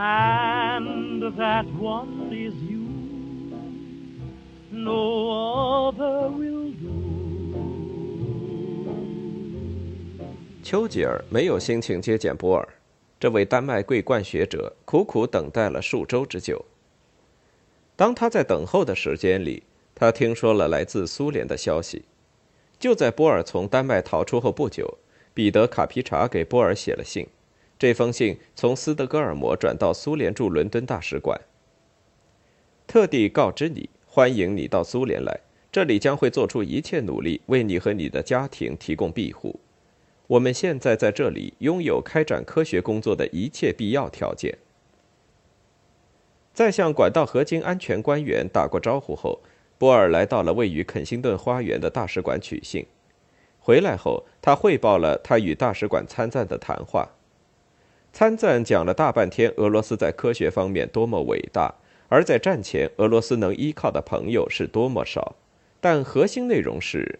[0.00, 2.80] And that one is you.
[4.70, 6.88] No other will do.
[10.62, 12.66] 丘吉尔没有心情接见波尔，
[13.18, 16.64] 这位丹麦桂冠学者苦苦等待了数周之久。
[17.94, 19.64] 当他在等候的时间里，
[19.94, 22.04] 他听说了来自苏联的消息。
[22.78, 24.96] 就在波尔从丹麦逃出后不久，
[25.34, 27.26] 彼得·卡皮查给波尔写了信。
[27.80, 31.40] 这封信从斯德哥尔摩转到苏联驻伦敦大使馆，
[32.86, 35.40] 特地告知你，欢迎你到苏联来，
[35.72, 39.58] 这里将会做出一切努力为你和你的家庭提供庇护。
[40.26, 44.58] 我们现在在这里拥有开展科学工作的一切必要条件。
[46.52, 49.40] 在向管道合金安全官员打过招呼后，
[49.78, 52.84] 波尔来到了位于肯辛顿花园的大使馆取信。
[53.58, 57.08] 回来后，他汇报了他与大使馆参赞的谈话。
[58.12, 61.72] 参赞讲了大半天，俄罗斯在科学方面多么伟大，
[62.08, 65.36] 而在战前俄罗斯能依靠的朋友是多么少。
[65.80, 67.18] 但核心内容是，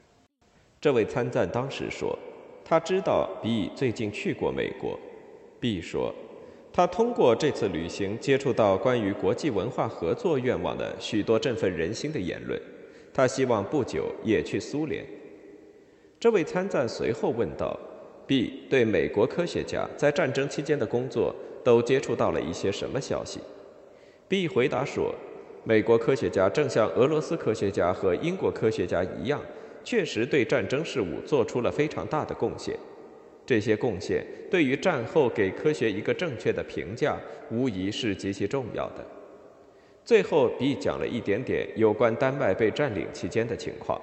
[0.80, 2.18] 这位参赞当时说，
[2.64, 4.98] 他知道 B 最近去过美国。
[5.60, 6.12] B 说，
[6.72, 12.60] 他通过这次旅行接触到关于国际文化合作愿望的许多振奋人心的言论。
[13.14, 15.04] 他希望不久也去苏联。
[16.18, 17.78] 这位参赞随后问道。
[18.30, 23.40] B 对美国科学家在战争期间的工作都接触到了一些什么消息
[24.28, 25.12] ？B 回答说，
[25.64, 29.40] 美国科学家正像俄罗斯科学家和英国科学家一样，
[29.82, 32.78] 确实对战争事务做出了非常大的贡献。
[33.44, 37.18] 这些贡献对于战后给科学一个正确的评价，
[37.50, 39.04] 无疑是极其重要的。
[40.04, 44.00] 最后，B 讲了一点点有关丹麦被占领期间的情况。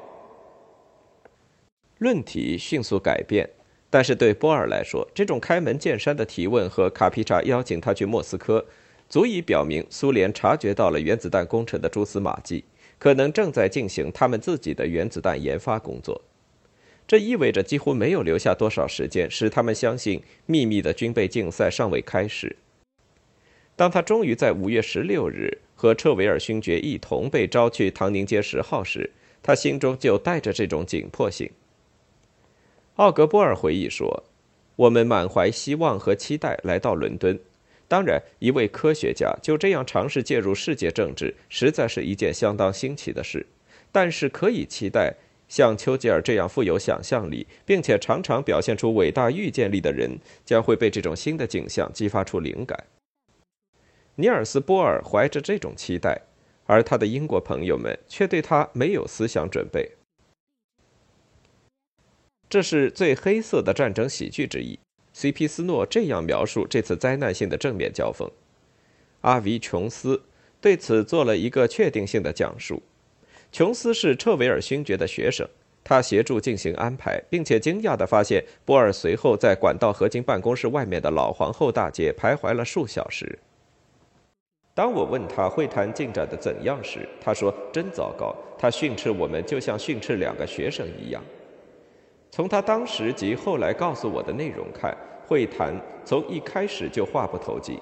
[1.99, 3.49] 论题迅速改变。
[3.89, 8.65] 但是对波尔来说，这种开门见山的提问和卡皮查邀请他去莫斯科，
[9.07, 12.65] 足以表明苏联察觉到了原子弹工程的蛛丝马迹，
[12.99, 16.21] 可能正在进行他们自己的原子弹研发工作。
[17.07, 22.57] 这意味着几乎没有留下多少时间，使他们相信秘密的军备竞赛尚未开始。
[23.77, 29.09] 当他终于在五月十六日和彻维尔勋爵一同被召去唐宁街十号时，
[29.41, 31.49] 他心中就带着这种紧迫性。
[32.97, 34.23] 奥格波尔回忆说
[34.75, 37.39] ：“我们满怀希望和期待来到伦敦。
[37.87, 43.45] 当然，一位科学家就这样尝试介入世界政治，实在是一件相当新奇的事。
[43.91, 45.13] 但是，可以期待
[45.47, 52.83] 像丘吉尔这样富有想象力，并且常常表现出伟大预见力的人，将会被这种新的景象激发出灵感。”
[54.15, 56.19] 尼尔斯·波尔怀着这种期待，
[56.65, 59.91] 而他的英国朋友们却对他没有思想准备。
[62.49, 64.79] 这是最黑色的战争喜剧之一。
[65.13, 65.47] C.P.
[65.47, 68.29] 斯诺这样描述这次灾难性的正面交锋。
[69.21, 70.21] 阿维·琼斯
[70.61, 72.81] 对此做了一个确定性的讲述。
[73.51, 75.47] 琼斯是彻维尔勋爵的学生，
[75.83, 83.39] 他协助进行安排，并且惊讶地发现波尔随后在管道合金办公室外面的老皇后大街徘徊了数小时。
[84.75, 91.23] 当我问他会谈进展的怎样时，他说：“真糟糕，他训斥我们就像训斥两个学生一样。”
[92.29, 94.95] 从他当时及后来告诉我的内容看，
[95.25, 95.73] 会谈
[96.05, 97.79] 从一开始就话不投机。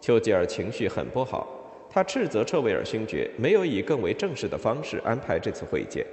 [0.00, 1.46] 丘吉尔情绪很不好，
[1.90, 6.04] 他斥责彻维尔勋爵没有以更为正式的方式安排这次会见。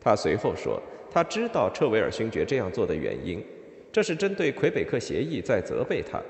[0.00, 0.80] 他随后说，
[1.10, 3.44] 他知道彻维尔勋爵这样做的原因，
[3.90, 6.20] 这是针对魁北克协议在责备他。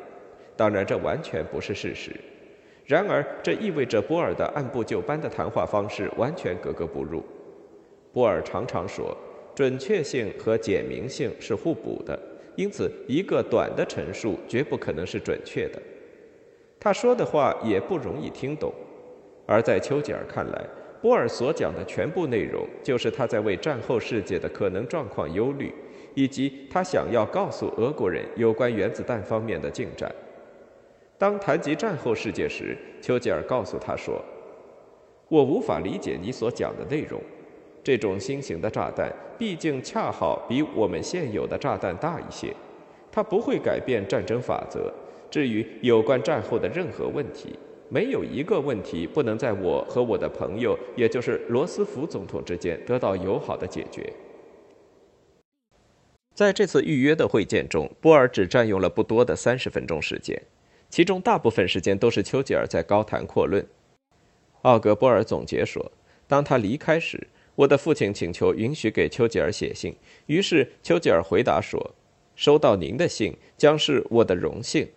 [0.56, 2.10] 当然，这完全不是事实。
[2.86, 7.22] 然而，这意味着波尔的按部就班的谈话方式完全格格不入。
[8.12, 9.16] 波尔常常说。
[9.54, 12.18] 准确性和简明性是互补的，
[12.56, 15.80] 因此一个短的陈述绝不可能是准确的。
[16.78, 18.72] 他说的话也不容易听懂，
[19.46, 20.64] 而在丘吉尔看来，
[21.02, 25.72] 波尔所讲的全部内容就是他在为战后世界的可能状况忧虑，
[26.14, 30.10] 以及他想要告诉俄国人有关原子弹方面的进展。
[31.18, 34.22] 当谈及战后世界时，丘吉尔告诉他说
[35.28, 37.20] ：“我无法理解你所讲的内容。”
[37.82, 42.54] 这种新型的炸弹毕竟恰好比我们现有的炸弹大一些，
[43.10, 44.92] 它不会改变战争法则，
[45.30, 54.12] 至于有关战后的任何问题，没有一个问题不能在我和我的朋友，也就是罗斯福总统之间得到友好的解决。
[56.34, 60.40] 在这次预约的会见中，波尔只占用了不多的三十分钟时间，
[60.88, 63.66] 其中大部分时间都是丘吉尔在高谈阔论。
[64.62, 65.90] 奥格波尔总结说
[66.28, 67.26] ：“当他离开时，
[67.60, 71.94] 我的父亲请求允许给丘吉尔写信，于是丘吉尔回答说
[72.34, 74.88] ：‘收到您的信将是我的荣幸。’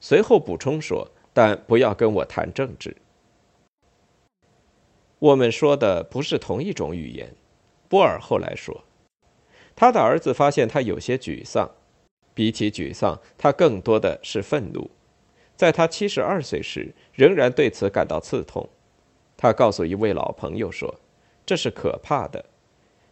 [0.00, 2.96] 随后补充说：‘但不要跟我谈政治。’
[5.18, 7.34] 我们说的不是同一种语言。”
[7.86, 8.84] 波尔后来说。
[9.74, 11.70] 他的儿子发现他有些沮丧，
[12.32, 14.90] 比起沮丧，他更多的是愤怒。
[15.54, 18.66] 在他七十二岁时，仍然对此感到刺痛。
[19.36, 20.98] 他告诉一位老朋友说
[21.46, 22.44] ：“这是可怕的。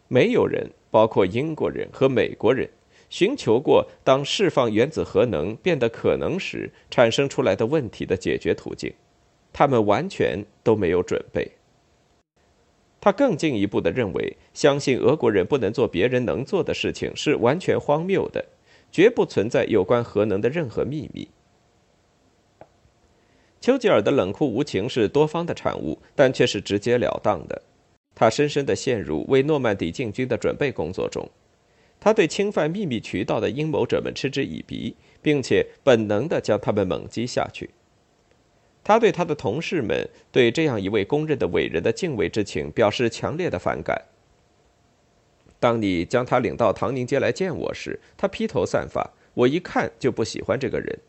[0.07, 2.69] 没有人，包括英国人和美国人，
[3.09, 8.93] 寻求过当释放原子核能变得可能时产生出来的问题的解决途径。
[9.51, 11.53] 他们完全都没有准备。”
[13.01, 18.43] 他更进一步的认为，相信俄国人不能做别人能做的事情是完全荒谬的，
[18.91, 21.29] 绝不存在有关核能的任何秘密。
[23.61, 27.61] 丘吉尔的冷酷无情是多方的产物，但却是直截了当的。
[28.15, 31.29] 他深深的陷入为诺曼底进军的准备工作中，
[31.99, 37.69] 他对侵犯秘密渠道的阴谋者们嗤之以鼻，并且本能的将他们猛击下去。
[38.83, 44.03] 他对他的同事们对这样一位公认的伟人的敬畏之情表示强烈的反感。
[45.59, 50.99] 当你将他领到唐宁街来见我时，他披头散发，我一看就不喜欢这个人。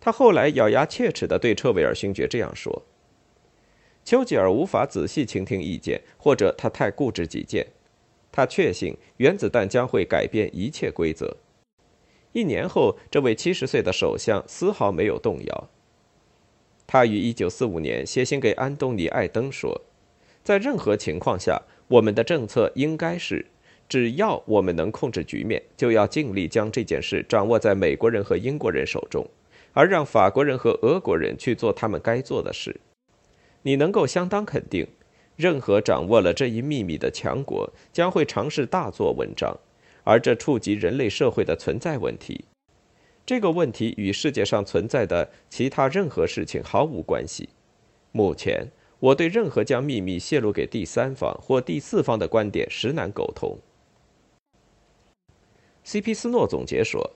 [0.00, 2.82] 他后来咬牙切齿地对彻维尔勋爵这样说
[4.04, 7.66] ：“丘吉尔无法仔细倾听意见，或者他太固执己见。
[8.30, 11.36] 他确信原子弹将会改变一切规则。”
[12.32, 15.68] 一年后，这位七十岁的首相丝毫没有动摇。
[16.86, 19.82] 他于1945年写信给安东尼·艾登说
[20.42, 23.44] ：“在任何情况下，我们的政策应该是，
[23.88, 29.26] 只要我们能控制局面，就要尽力将这件事掌握在美国人和英国人手中，
[29.72, 32.80] 而让法国人和俄国人去做他们该做的事。
[33.62, 34.86] 你能够相当肯定，
[35.36, 39.56] 任何掌握了这一秘密的强国将会尝试大做文章，
[40.04, 42.44] 而这触及人类社会的存在问题。”
[43.24, 47.48] 这个问题与世界上存在的其他任何事情毫无关系。
[48.10, 48.66] 目前，
[48.98, 53.56] 我对任何将秘密泄露给第三方或第四方的观点实难苟同。
[55.84, 56.12] C.P.
[56.12, 57.12] 斯诺总结说：“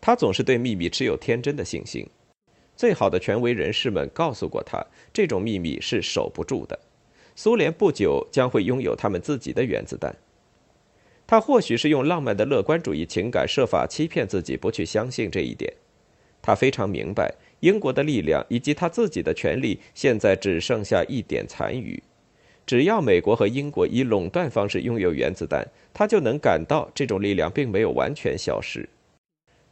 [0.00, 2.08] 他总是对秘密持有天真的信心。
[2.76, 6.78] 最好的权威人士们告诉过他，这种秘密是守不住的。
[7.34, 10.14] 苏联不久将会拥有他们自己的原子弹。”
[11.26, 15.72] 他或许是用浪漫的乐观主义情感设法欺骗自己，不去相信这一点。
[16.40, 22.00] 他非常明白，英国的力量以及他自己的权力现在只剩下一点残余。
[22.64, 28.88] 只要美国和英国以垄断方式拥有原子弹，他就能感到这种力量并没有完全消失。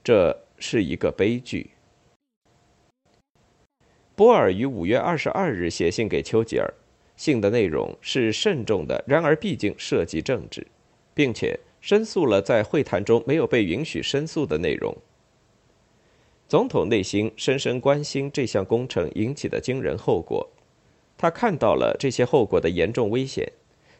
[0.03, 1.71] 这是一个悲剧。
[4.16, 6.72] 波尔于五月二十二日写信给丘吉尔，
[7.16, 10.66] 信的内容是慎重的，然而毕竟涉及政治。
[11.14, 14.94] 并且申诉了在会谈中没有被允许申诉的内容。
[16.49, 20.50] 总统内心深深关心这项工程引起的惊人后果，
[21.16, 23.50] 他看到了这些后果的严重危险，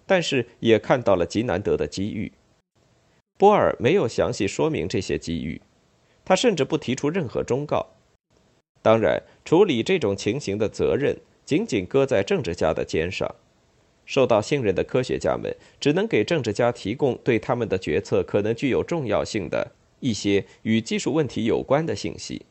[0.05, 2.33] 但是也看到了极难得的机遇。
[3.39, 5.61] 波尔没有详细说明这些机遇，
[6.25, 7.94] 他甚至不提出任何忠告。
[8.85, 13.35] 当然，处理这种情形的责任仅仅搁在政治家的肩上。
[14.05, 22.45] 受到信任的科学家们只能给政治家提供对他们的决策可能具有重要性的一些与技术问题有关的信息。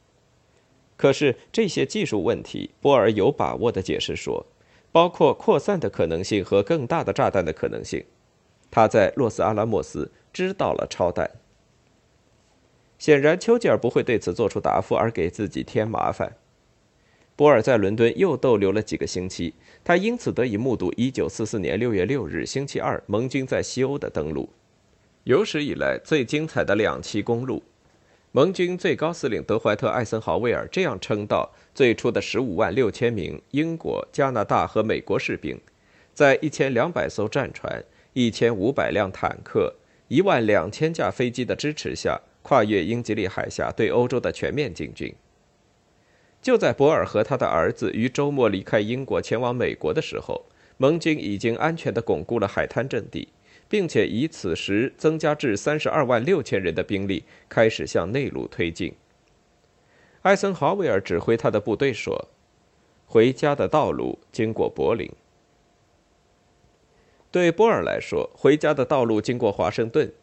[0.97, 4.43] 可是这些技术问题，波尔有把握地解释说，
[4.91, 8.03] 包括扩散的可能性和更大的炸弹的可能性。
[8.71, 11.29] 他在洛斯阿拉莫斯知道了超弹。
[13.03, 16.37] 显然，丘吉尔不会对此做出答复而给自己添麻烦。
[17.35, 24.47] 波尔在伦敦又逗留了几个星期，他因此得以目睹1944年6月6日星期二盟军在西欧的登陆，
[25.25, 27.61] 有史以来最精彩的两栖公路。
[28.31, 35.59] 盟军最高司令德怀特·艾森豪威尔这样称道：最初的15万6千名英国、加拿大和美国士兵，
[36.13, 37.83] 在1200艘战船、
[38.13, 39.75] 1500辆坦克、
[40.07, 45.15] 1万两千架飞机的支持下，跨越英吉利海峡，对欧洲的全面进军。
[46.41, 50.45] 就在博尔和他的儿子于周末离开英国前往美国的时候，
[50.77, 53.29] 盟军已经安全地巩固了海滩阵地，
[53.69, 58.93] 并且以此时增加至三十二万六千人的兵力开始向内陆推进。
[60.23, 62.27] 艾森豪威尔指挥他的部队说
[63.07, 65.09] ：“回家的道路经过柏林。”
[67.31, 70.13] 对波尔来说，回家的道路经过华盛顿。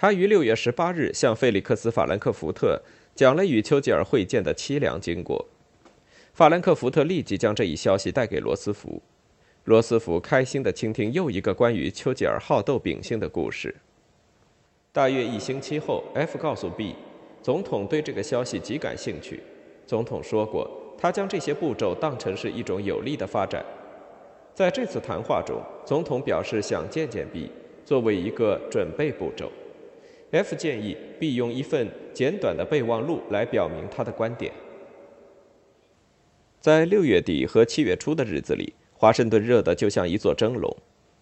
[0.00, 2.80] 他于六月十八日向费利克斯·法兰克福特
[3.16, 5.44] 讲了与丘吉尔会见的凄凉经过。
[6.32, 9.02] 法兰克福特立即将这一消息带给罗斯福。
[9.64, 13.74] 罗斯福开心地倾听又一个关于丘吉尔好斗秉性的故事。
[14.92, 16.94] 大约一星期后，F 告诉 B，
[17.42, 19.42] 总统对这个消息极感兴趣。
[19.84, 23.66] 总统说过，他将这些步骤当成是一种有利的发展。
[24.54, 27.50] 在这次谈话中，总统表示想见见 B，
[27.84, 29.50] 作为一个准备步骤。
[30.30, 34.52] F 建议 B 用一份简短的备忘录来表明他的观点。
[36.60, 40.76] 在六月底和七月初的日子里，华盛顿热得就像一座蒸笼，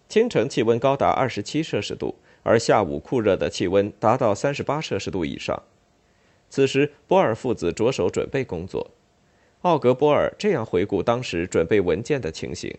[0.09, 5.63] 清晨气温高达二十七摄氏度，而下午酷热的气温达到三十八摄氏度以上。
[6.49, 8.91] 此时，波尔父子着手准备工作。
[9.61, 12.75] 奥格波尔这样回顾当时准备文件的情形。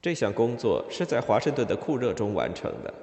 [0.00, 2.94] 这项工作是在华盛顿的酷热中完成的，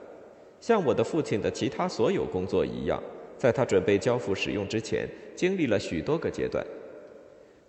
[0.65, 2.99] 像我的父亲的其他所有工作一样，
[3.37, 6.65] 在他准备交付使用之前，经历了许多个阶段。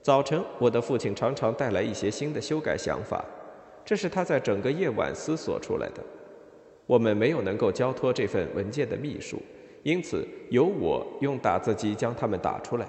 [0.00, 3.22] 早晨，我的父亲常常带来一些新的修改想法，
[3.84, 6.02] 这是他在整个夜晚思索出来的。
[6.86, 9.36] 我们没有能够交托这份文件的秘书，
[9.82, 12.86] 因此由我用打字机将它们打出来。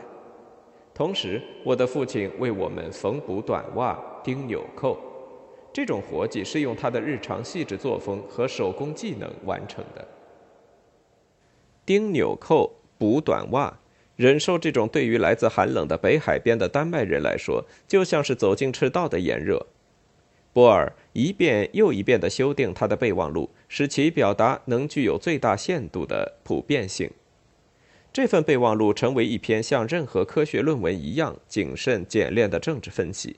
[0.94, 4.98] 同时，我的父亲为我们缝补短袜、钉纽扣。
[5.78, 10.08] 这种活计是用他的日常细致作风和手工技能完成的。
[11.86, 13.78] 钉纽扣、补短袜，
[14.16, 19.68] 忍受这种对于来自寒冷的北海边的丹麦人来说，就像是走进赤道的炎热。
[20.52, 27.12] 波尔一遍又一遍地修订他的备忘录，使其表达能具有最大限度的普遍性。
[28.12, 33.36] 这份备忘录成为一篇像任何科学论文一样谨慎简练的政治分析。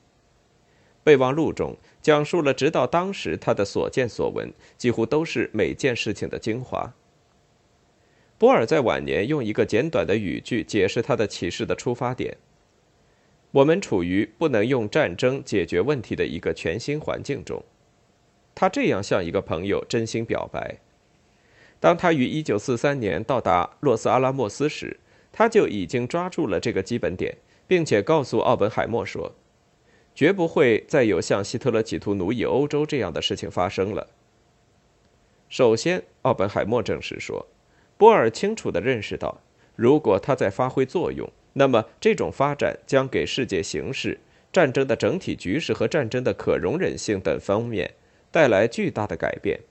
[1.09, 6.93] 备忘录中讲述了直到当时他的所见所闻，几乎都是每件事情的精华。
[8.37, 12.37] 波尔在晚年用一个简短的语句解释他的启示的出发点：
[13.49, 17.63] 我们处于不能用战争解决问题的一个全新环境中。
[18.53, 20.77] 他这样向一个朋友真心表白。
[21.79, 24.99] 当他于1943年到达洛斯阿拉莫斯时，
[25.31, 27.35] 他就已经抓住了这个基本点，
[27.67, 29.33] 并且告诉奥本海默说。
[30.19, 34.09] 绝不会再有像希特勒企图奴役欧洲这样的事情发生了。
[35.47, 37.47] 首先，奥本海默证实说，
[37.95, 39.39] 波尔清楚地认识到，
[39.77, 44.19] 如果他在发挥作用，那么这种发展将给世界形势、
[44.51, 47.93] 战争的整体局势和战争的可容忍性等方面
[48.29, 49.61] 带来巨大的改变。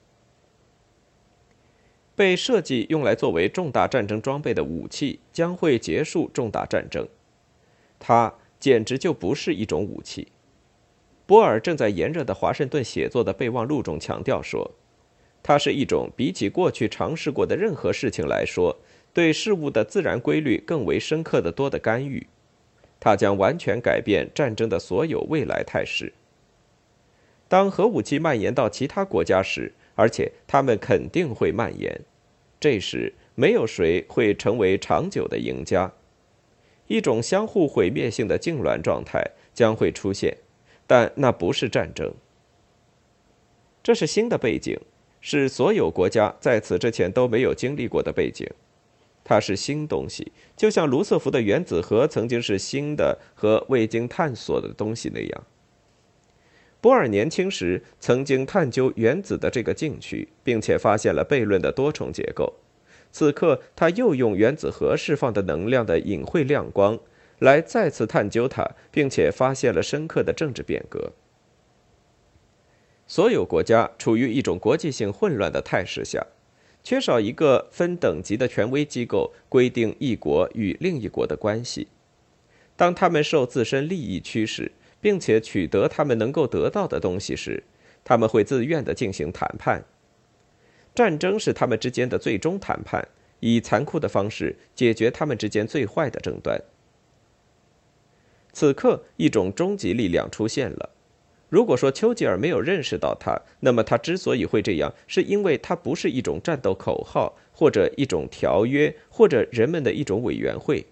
[2.15, 7.07] 被设计用来作为重大战争装备的武器将会结束重大战争，
[7.99, 10.29] 它简直就不是一种武器。
[11.29, 14.71] 波尔正在炎热的华盛顿写作的备忘录中强调说
[15.43, 18.75] ：“它是一种比起过去尝试过的任何事情来说，
[19.13, 22.25] 对事物的自然规律更为深刻的多的干预。
[22.99, 26.11] 它将完全改变战争的所有未来态势。
[27.47, 32.01] 当核武器蔓延到其他国家时，而且它们肯定会蔓延，
[32.59, 35.93] 这时没有谁会成为长久的赢家。
[36.87, 40.35] 一种相互毁灭性的痉挛状态将会出现。”
[40.89, 42.11] 但那不是战争，
[43.83, 44.75] 这是新的背景，
[45.21, 48.49] 是所有国家在此之前都没有经历过的背景。
[49.23, 55.43] 它是新东西，就像卢瑟福的原子核曾经是新的和未经探索的东西那样。
[56.81, 62.55] 波尔年轻时曾经探究原子的这个禁区，并且发现了悖论的多重结构。
[63.11, 66.97] 此刻，他又用原子核释放的能量的隐晦亮光。
[67.39, 71.13] 来再次探究它，并且发现了深刻的政治变革。
[73.07, 76.27] 所有国家处于一种国际性混乱的态势下，
[76.83, 81.87] 缺少一个分等级的权威机构规定一国与另一国的关系。
[82.75, 87.63] 当他们受自身利益驱使，并且取得他们能够得到的东西时，
[88.03, 89.83] 他们会自愿地进行谈判。
[90.93, 93.07] 战争是他们之间的最终谈判，
[93.39, 96.61] 以残酷的方式解决他们之间最坏的争端。
[98.51, 100.89] 此刻，一种终极力量出现了。
[101.49, 110.85] 如果说丘吉尔没有认识到它，那么他之所以会这样，是因为它不是一种战斗口号，或者一种条约，或者人们的一种委员会。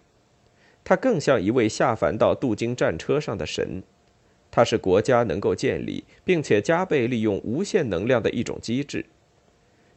[0.83, 3.83] 它更像一位下凡到镀金战车上的神。
[4.49, 9.05] 它是国家能够建立并且加倍利用无限能量的一种机制。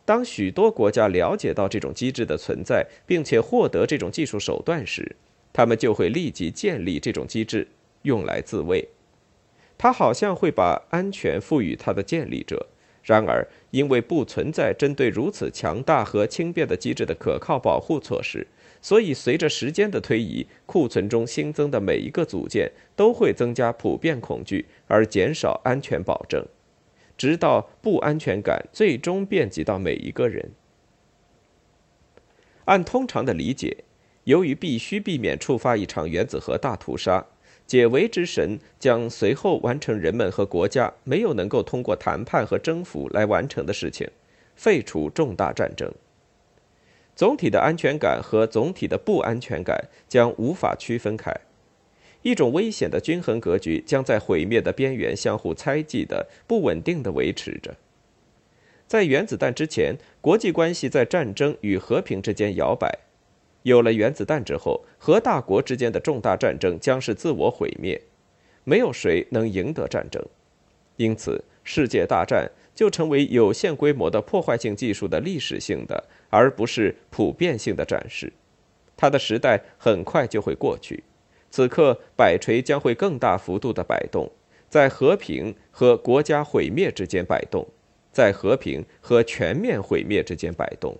[0.05, 5.17] 当许多国家了解到这种机制的存在，并且获得这种技术手段时，
[5.53, 7.69] 他们就会立即建立这种机制，
[8.03, 8.89] 用来自卫。
[9.77, 12.69] 他好像会把安全赋予他的建立者。
[13.03, 18.47] 然而，因为不存在针对如此强大和轻便的机制的可靠保护措施，
[18.83, 26.45] 所以随着时间的推移，库存中新增的每一个组件都会增加普遍恐惧，而减少安全保证，
[27.17, 30.51] 直到不安全感最终遍及到每一个人。
[32.67, 33.85] 按通常的理解，
[34.25, 37.27] 由于必须避免触发一场原子核大屠杀。
[37.67, 44.09] 解围之神将随后完成人们和国家没有能够通过谈判和征服来完成的事情，
[44.57, 45.89] 废除重大战争。
[47.15, 51.33] 总体的安全感和总体的不安全感将无法区分开，
[52.23, 57.77] 一种危险的均衡格局将在毁灭的边缘相互猜忌的不稳定的维持着。
[58.89, 62.99] 在原子弹之前，国际关系在战争与和平之间摇摆。
[63.63, 68.01] 有了原子弹之后，核大国之间的重大战争将是自我毁灭，
[68.65, 70.25] 没有谁能赢得战争，
[70.97, 78.33] 因此世界大战就成为有限规模的破坏性技术的历史性的，而不是普遍性的展示。
[78.97, 81.03] 它的时代很快就会过去，
[81.51, 84.31] 此刻摆锤将会更大幅度的摆动，
[84.69, 87.67] 在和平和国家毁灭之间摆动，
[88.13, 90.97] 在和平和全面毁灭之间摆动。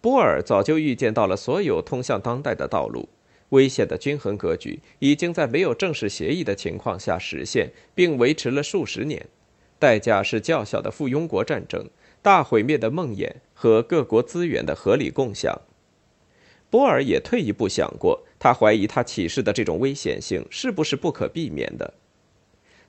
[0.00, 3.08] 波尔早就预见到了所有通向当代的道路，
[3.50, 9.26] 危险的均衡格局已经在没有正式协议的情况下实现，并维持了数十年，
[9.78, 11.88] 代价是较小的附庸国战争、
[12.22, 15.60] 大毁灭的梦魇和各国资源的合理共享。
[16.70, 21.94] 波尔也退一步想过，他怀疑他启示的这种危险性是不是不可避免的。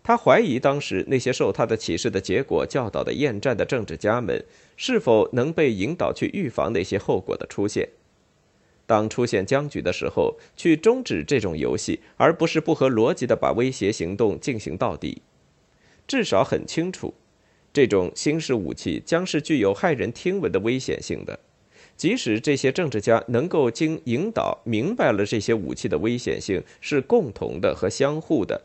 [0.02, 4.44] 他怀疑当时那些受他的启示的结果教导的厌战的政治家们，
[4.76, 7.90] 是否能被引导去预防那些后果的出现。
[8.88, 15.22] 当出现僵局的时候，去终止这种游戏，而不是不合逻辑的把威胁行动进行到底。
[16.08, 17.14] 至少很清楚，
[17.72, 21.40] 这种新式武器将是具有骇人听闻的危险性的。
[21.96, 28.60] 即使这些政治家能够经引导明白了这些武器的危险性是共同的和相互的。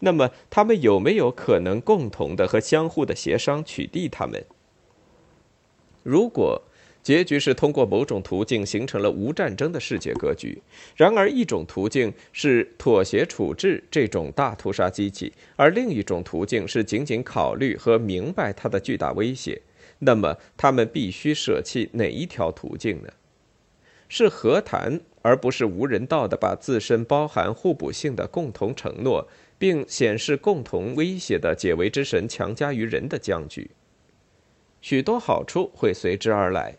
[0.00, 4.44] 那么，他们有没有可能共同的和相互的协商取缔他们？
[6.02, 6.62] 如果
[7.02, 10.60] 结局是通过某种途径形成了无战争的世界格局，
[10.96, 19.62] 然而一种途径是妥协处置这种大屠杀机器，而另一种途径是仅仅考虑和明白它的巨大威胁，
[20.00, 23.08] 那么他们必须舍弃哪一条途径呢？
[24.08, 29.28] 是和谈，而不是无人道的把自身包含互补性的共同承诺。
[29.58, 33.70] 并显示共同威胁的解围之神强加于人的僵局，
[34.80, 36.76] 许多好处会随之而来。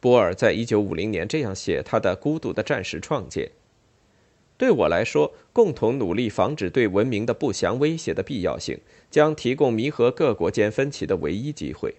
[0.00, 3.46] 波尔在一九五零年这样写他的《孤独的战时创建》
[4.56, 11.96] ：“对我来说，共同努力防止对文明的不祥威胁的必要性，将提供弥合各国间分歧的唯一机会。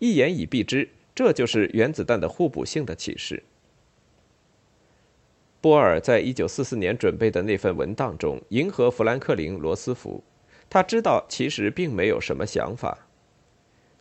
[0.00, 3.42] 一言以蔽之，这就是原子弹的互补性的启示。”
[5.62, 10.24] 波尔在一九四四年准备的那份文档中迎合富兰克林·罗斯福，
[10.68, 13.06] 他知道其实并没有什么想法。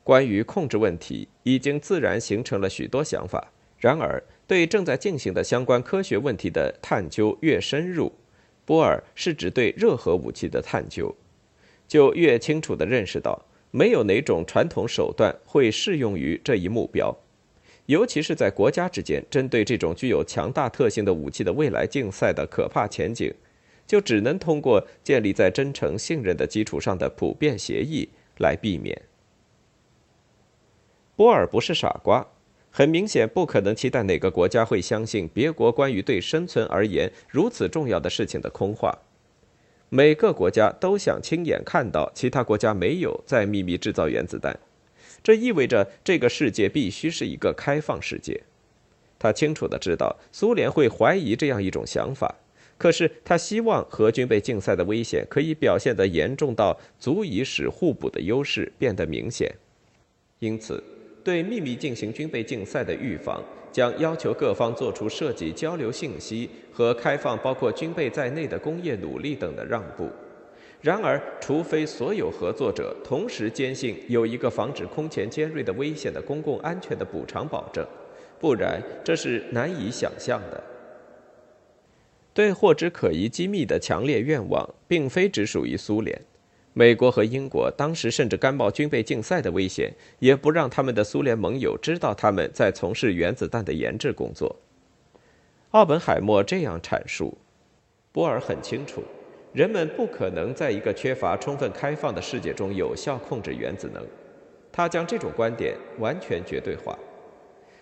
[0.03, 3.53] 关于控制问题，已经自然形成了许多想法。
[3.77, 8.11] 然而，对正在进行的相关科学问题的探究越深入，
[8.65, 11.15] 波尔是指对热核武器的探究，
[11.87, 17.15] 就越清楚地认识到，没有哪种传统手段会适用于这一目标。
[17.91, 23.33] 尤其是在国家之间针对这种具有强大特性的武器的未来竞赛的可怕前景，
[23.85, 29.01] 就只能通过建立在真诚信任的基础上的普遍协议来避免。
[31.17, 32.25] 波尔不是傻瓜，
[32.69, 38.97] 很明显不可能期待哪个国家会相信别国关于对生存而言如此重要的事情的空话。
[39.89, 44.57] 每个国家都想亲眼看到其他国家没有在秘密制造原子弹。
[45.23, 48.41] 这意味着这个世界必须是一个开放世界。
[49.19, 52.33] 他清楚的知道苏联会怀疑这样一种想法，
[52.77, 59.53] 可是他希望核军备竞赛的危险可以表现得严重到足以使互补的优势变得明显。
[60.39, 60.83] 因此，
[61.23, 70.09] 对秘密进行军备竞赛的预防将要求各方做出涉及交流信息和开放包括军备在内的工业努力等的让步。
[70.81, 77.85] 然而，除非所有合作者同时坚信有一个防止空前尖锐的危险的公共安全的补偿保证，
[78.39, 80.63] 不然这是难以想象的。
[82.33, 86.19] 对获知可疑机密的强烈愿望，并非只属于苏联、
[86.73, 87.69] 美国和英国。
[87.77, 94.55] 当时甚至甘冒军备竞赛的危险，也不让他们的苏联盟友知道他们在从事原子弹的研制工作。
[95.71, 97.37] 奥本海默这样阐述：
[98.11, 99.03] 波尔很清楚，
[99.53, 104.01] 人们不可能在一个缺乏充分开放的世界中有效控制原子能。
[104.71, 106.97] 他将这种观点完全绝对化。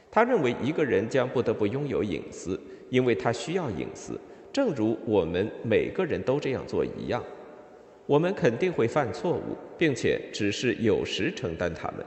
[0.09, 4.19] 他认为一个人将不得不拥有隐私，因为他需要隐私，
[4.51, 7.23] 正如我们每个人都这样做一样。
[8.07, 12.03] 我们肯定会犯错误，并且只是有时承担他们。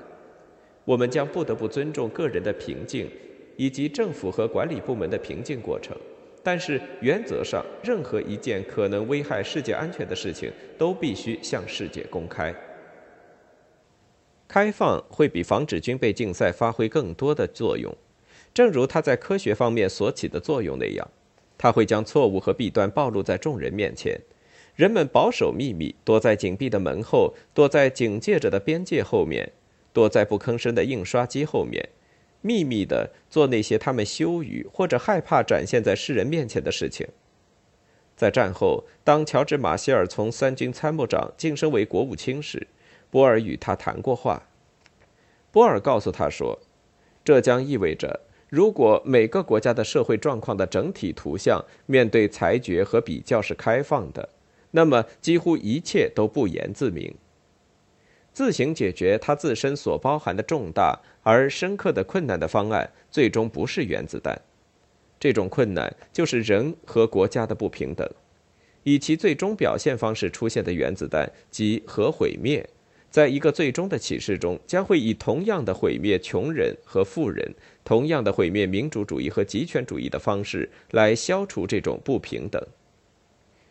[0.85, 3.09] 我们将不得不尊重个人的平静，
[3.57, 5.96] 以及政府和管理部门的平静过程。
[6.42, 12.55] 但是原则上，任何一件可能危害世界安全的事情都必须向世界公开。
[14.48, 17.96] 开放会比防止军备竞赛发挥更多的作用，
[18.52, 21.09] 正如它在科学方面所起的作用那样，
[21.57, 24.20] 它会将错误和弊端暴露在众人面前。
[24.74, 29.52] 人们保守秘密，躲在紧闭的门后，躲在警戒着的边界后面，
[29.92, 31.88] 躲在不吭声的印刷机后面，
[32.42, 37.07] 秘密的做那些他们羞于或者害怕展现在世人面前的事情。
[38.14, 42.66] 在战后，当乔治·马歇尔从三军参谋长晋升为国务卿时，
[43.11, 44.48] 波尔与他谈过话，
[45.50, 46.61] 波尔告诉他说
[47.24, 54.28] ：“这将意味着，如果每个国家的社会状况的整体图像面对裁决和比较是开放的，
[54.72, 57.14] 那么几乎一切都不言自明。
[58.33, 64.40] 自行解决它自身所包含的重大而深刻的困难的方案，最终不是原子弹。
[65.21, 68.09] 这种困难就是人和国家的不平等，
[68.83, 72.66] 以其最终表现方式出现的原子弹及核毁灭。”
[73.12, 82.66] 在一个最终的启示中，将会以同样的毁灭穷人和富人、同样的毁灭民主主义和极权主义的方式来消除这种不平等。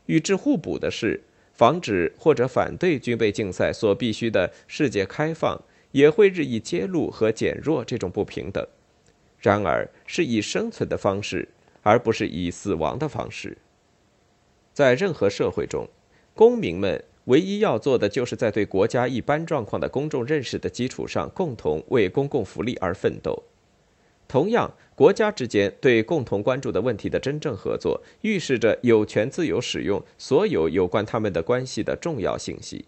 [0.06, 1.20] 与之互补的是，
[1.62, 8.68] 防止或者反对军备竞赛所必须的世界开放，也会日益揭露和减弱这种不平等。
[9.38, 11.48] 然而，是以生存的方式，
[11.84, 13.56] 而不是以死亡的方式。
[14.74, 15.88] 在任何社会中，
[16.34, 17.04] 公民们。
[17.26, 23.44] 唯一要做的，就是在对国家一般状况的公众认识的基础上，共同为公共福利而奋斗。
[24.32, 32.86] 同样，国家之间对共同关注的问题的真正合作，预示着有权自由使用所有有关他们的关系的重要信息。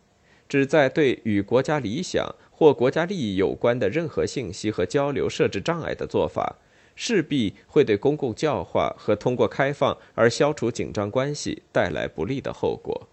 [0.47, 6.55] 旨在对与国家理想或国家利益有关的任何信息和交流设置障碍的做法，
[6.95, 13.09] 势必会对公共教化和通过开放而消除紧张关系带来不利的后果。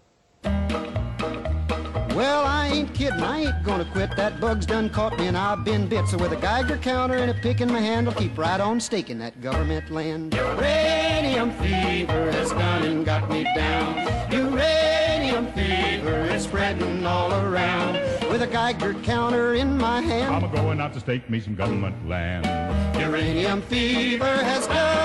[2.21, 4.15] Well, I ain't kidding, I ain't gonna quit.
[4.15, 6.07] That bug's done caught me and I've been bit.
[6.07, 8.79] So with a Geiger counter and a pick in my hand, I'll keep right on
[8.79, 10.35] staking that government land.
[10.35, 13.95] Uranium fever has gone and got me down.
[14.31, 17.95] Uranium fever is spreading all around.
[18.29, 21.55] With a Geiger counter in my hand, I'm a going out to stake me some
[21.55, 22.45] government land.
[22.99, 25.01] Uranium fever has gone